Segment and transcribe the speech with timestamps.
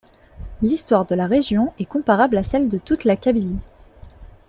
[0.63, 3.59] L'histoire de la région est comparable à celle de toute la Kabylie.